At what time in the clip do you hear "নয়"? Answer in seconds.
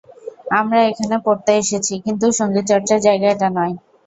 3.51-3.73